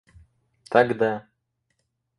[0.71, 1.11] тогда